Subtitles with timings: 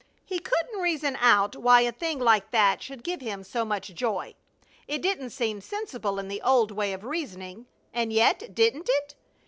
[0.25, 4.33] He couldn't reason out why a thing like that should give him so much joy.
[4.87, 9.13] It didn't seem sensible in the old way of reasoning and yet, didn't it?